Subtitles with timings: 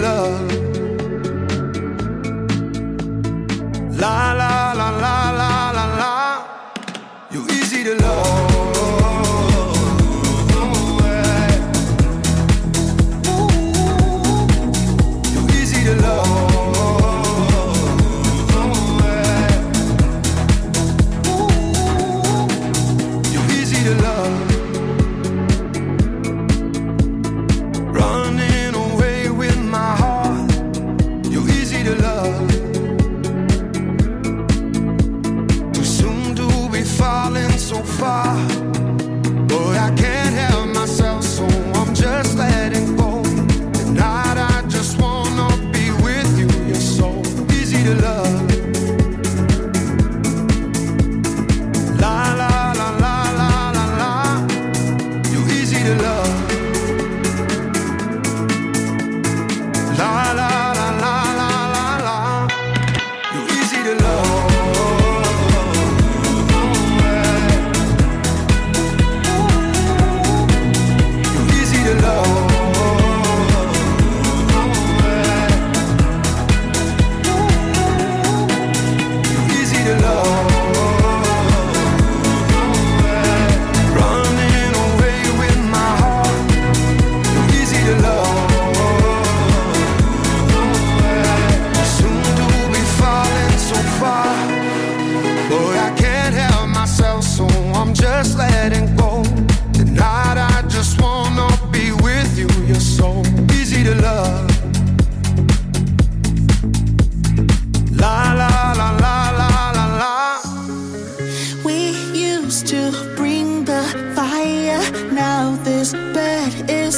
[0.00, 0.57] love.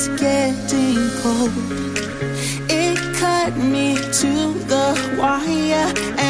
[0.02, 1.52] It's getting cold.
[2.70, 6.30] It cut me to the wire.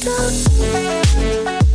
[0.00, 1.67] Talk,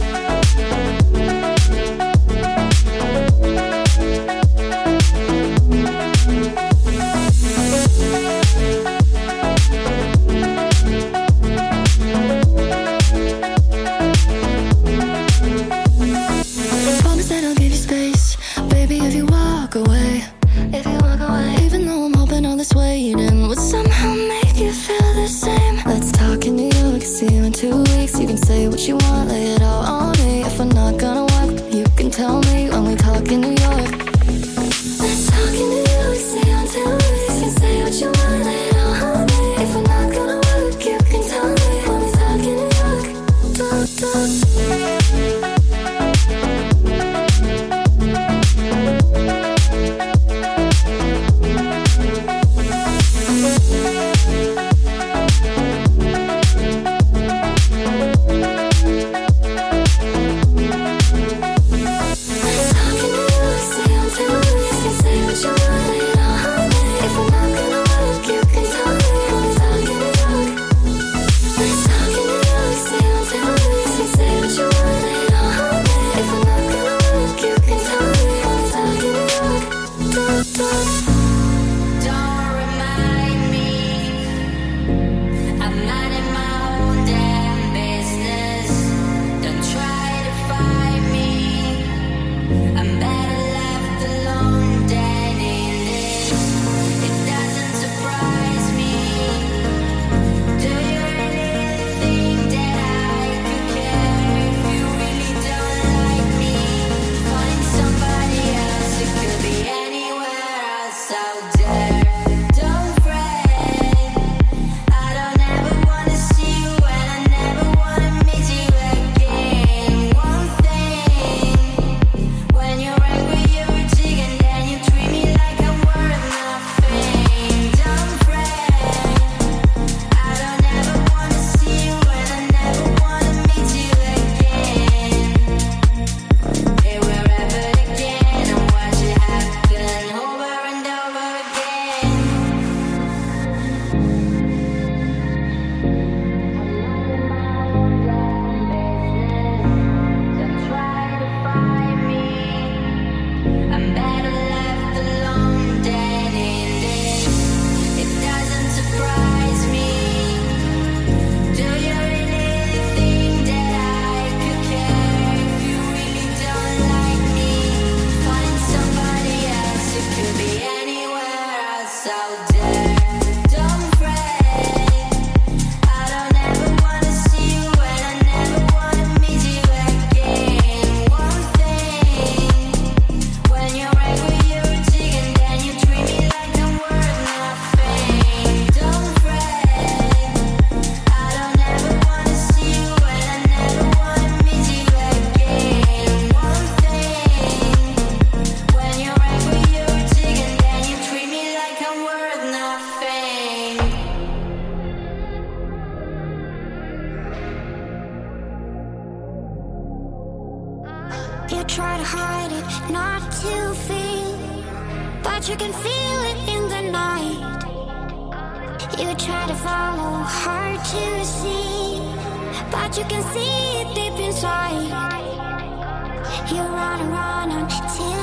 [226.52, 228.23] You and run until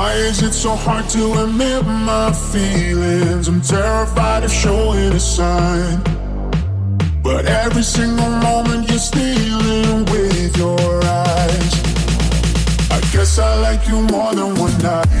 [0.00, 3.48] Why is it so hard to admit my feelings?
[3.48, 6.00] I'm terrified of showing a sign.
[7.22, 11.72] But every single moment you're stealing with your eyes.
[12.90, 15.20] I guess I like you more than one night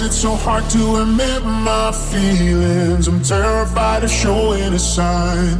[0.00, 0.60] now.
[0.70, 3.08] to admit my feelings.
[3.08, 5.58] I'm terrified of showing a sign.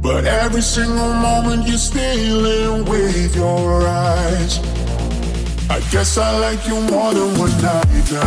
[0.00, 4.58] But every single moment you're stealing with your eyes.
[5.68, 8.12] I guess I like you more than one night.
[8.12, 8.22] Na,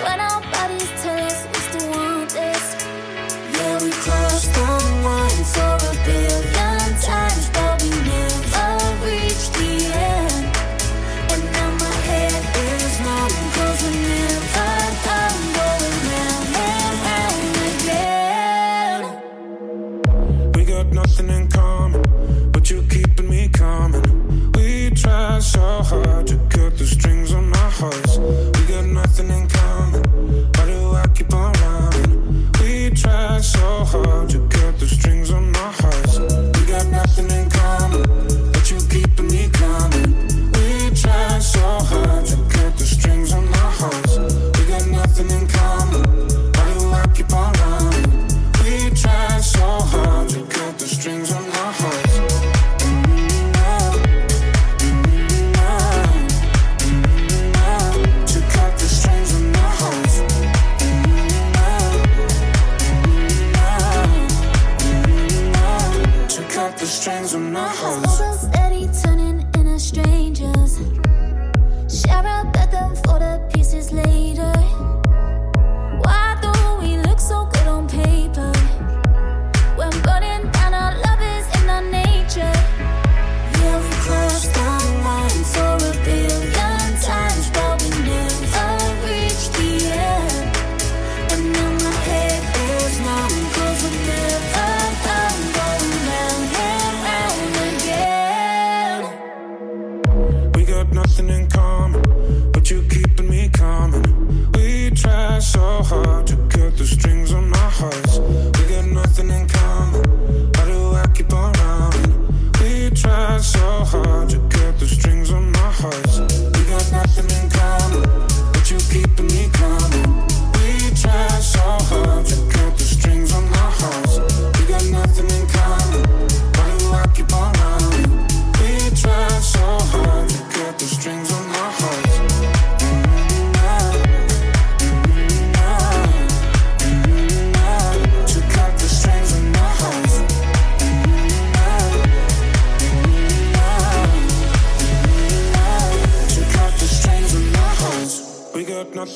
[0.00, 2.64] When our bodies tell us we still want this.
[3.54, 5.98] Yeah, we crushed on once or a
[7.02, 8.70] times, but we never
[9.04, 10.46] reached the end.
[11.32, 14.70] And now my head is numb, cause we never
[15.58, 19.02] going round and round again.
[20.54, 22.02] We got nothing in common,
[22.52, 24.52] but you're keeping me coming.
[24.52, 28.18] We tried so hard to cut the strings on our hearts.
[28.18, 29.47] We got nothing in
[31.18, 32.52] keep on running.
[32.60, 36.18] We tried so hard to cut the strings on our hearts.
[36.18, 37.57] We got nothing in common.
[101.08, 102.02] nothing in common,
[102.52, 104.52] but you're keeping me coming.
[104.52, 108.06] We try so hard to cut the strings on my heart.
[108.58, 109.87] We got nothing in common.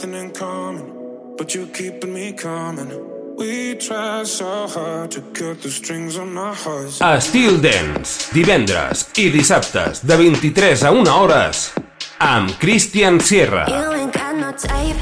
[0.02, 2.90] nothing in common, but you're keeping me coming.
[3.36, 6.98] We try so hard to cut the strings on my heart.
[7.00, 11.72] A Steel Dance, divendres i dissabtes de 23 a 1 hores
[12.18, 13.66] amb Christian Sierra.
[13.68, 14.98] You ain't got no type.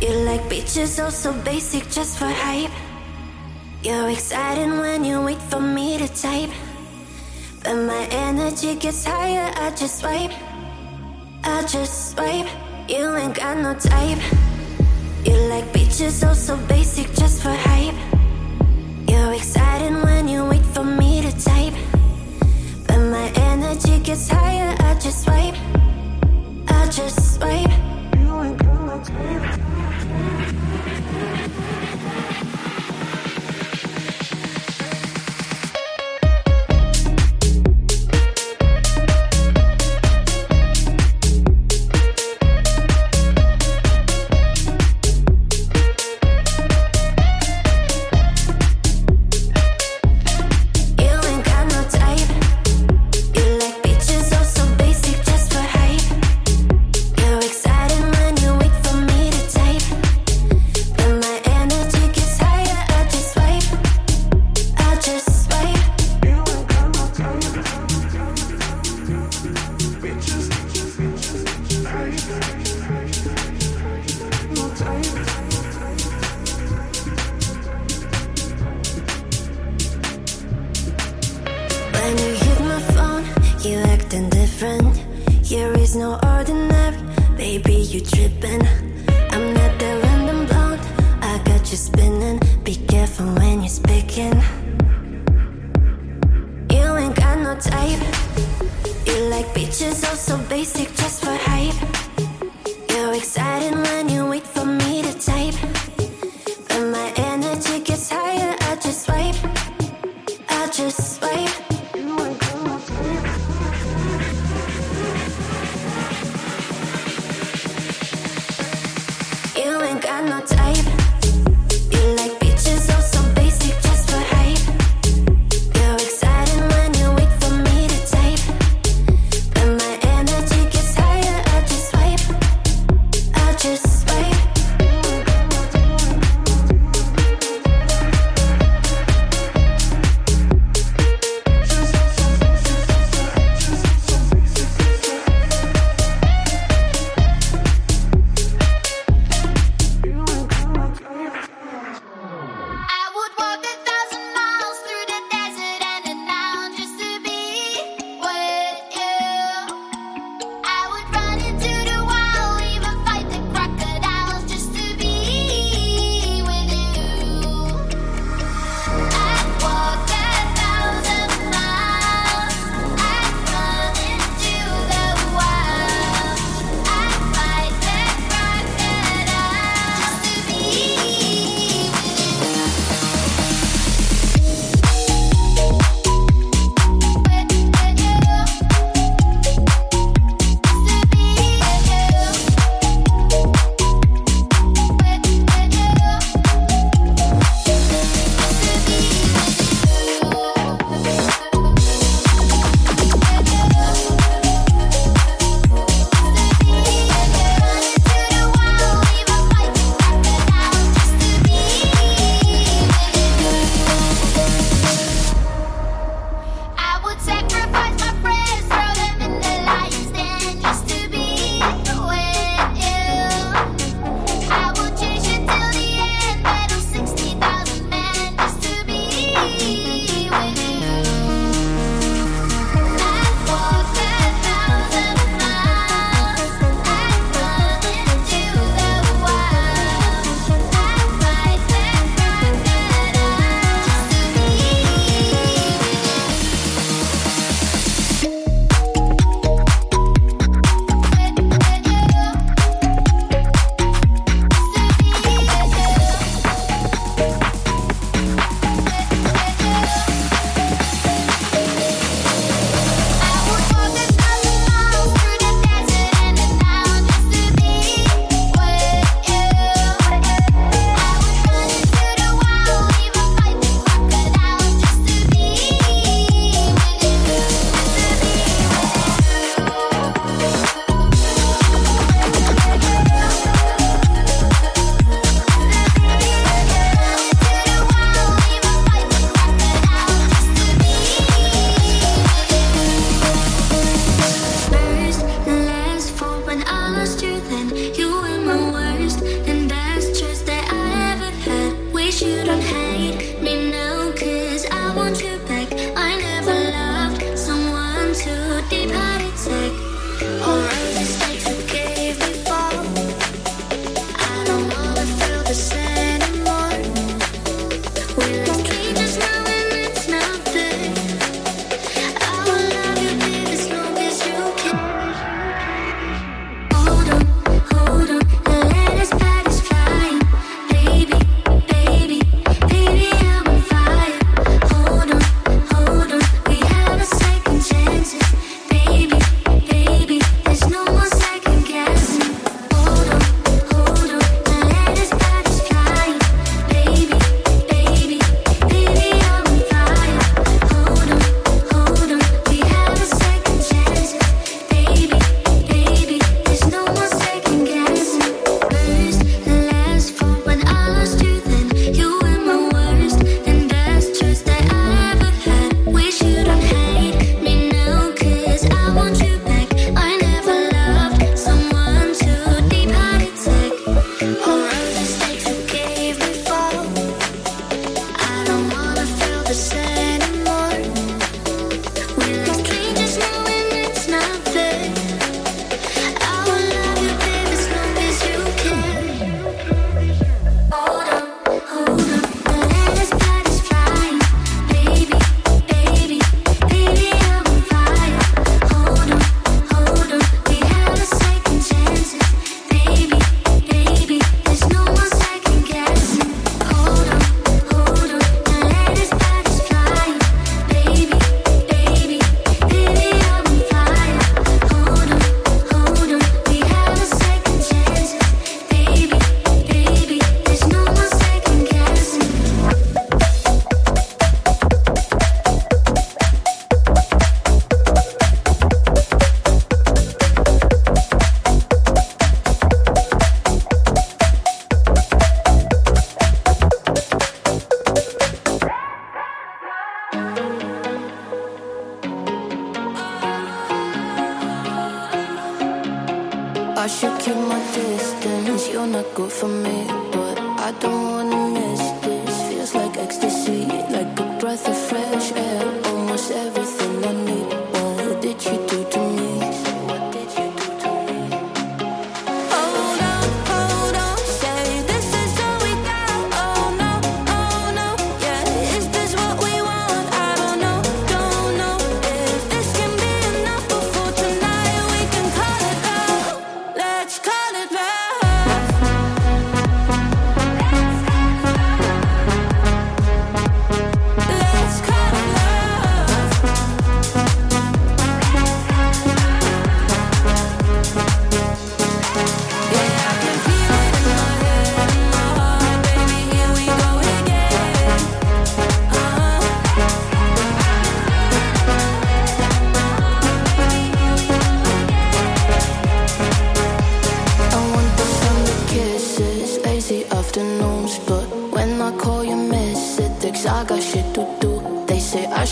[0.00, 2.72] You like bitches oh so basic just for hype.
[3.82, 6.52] You're excited when you wait for me to type.
[7.62, 10.32] But my energy gets higher, I just swipe.
[11.44, 12.69] I just swipe.
[12.90, 14.18] You ain't got no type.
[15.24, 17.94] You like bitches, oh so basic, just for hype.
[19.08, 21.74] You're excited when you wait for me to type.
[22.88, 25.54] But my energy gets higher, I just swipe.
[26.66, 27.70] I just swipe.
[28.18, 29.69] You ain't got no type.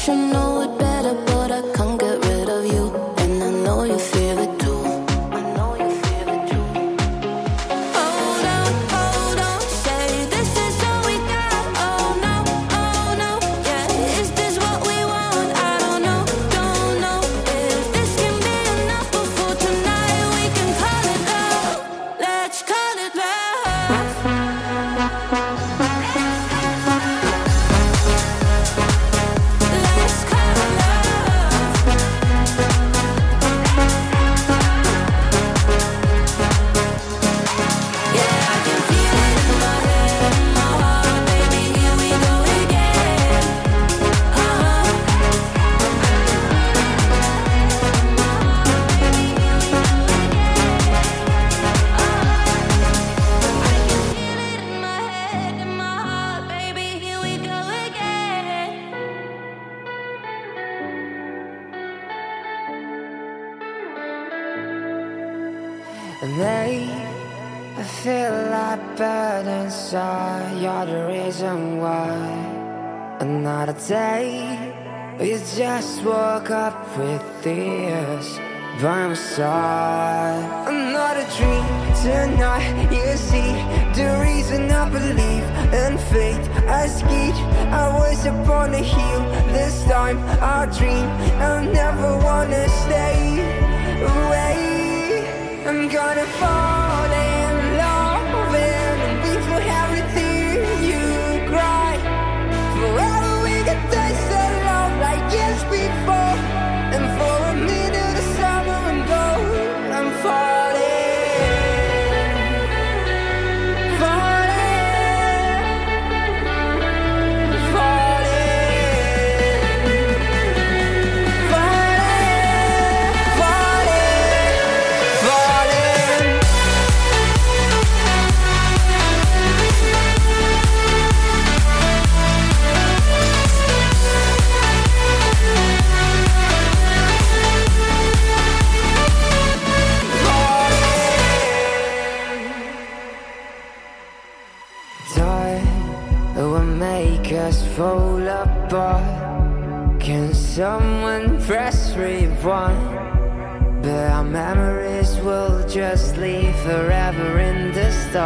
[0.08, 0.47] emotional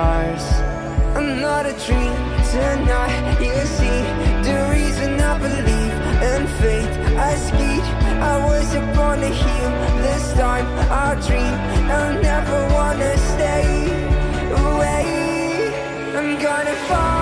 [0.02, 0.46] stars.
[1.16, 2.14] I'm not a dream
[2.52, 3.16] tonight.
[3.46, 4.00] You see
[4.48, 5.94] the reason I believe
[6.30, 6.92] in faith.
[7.28, 7.86] I skied.
[8.32, 9.72] I was upon a hill.
[10.06, 10.66] This time
[11.04, 11.56] I dream.
[11.96, 13.66] I'll never wanna stay
[14.64, 15.06] away.
[16.18, 17.21] I'm gonna fall.